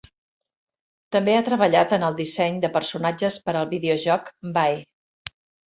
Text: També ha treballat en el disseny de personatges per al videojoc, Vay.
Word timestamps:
També 1.15 1.35
ha 1.39 1.43
treballat 1.49 1.93
en 1.99 2.07
el 2.09 2.17
disseny 2.23 2.57
de 2.65 2.73
personatges 2.79 3.39
per 3.47 3.57
al 3.63 3.71
videojoc, 3.77 4.35
Vay. 4.59 4.85